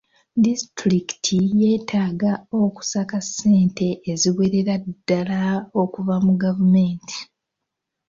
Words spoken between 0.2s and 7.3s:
Disitulikiti yeetaaga okusaka ssente eziwerera ddaala okuva mu gavumenti.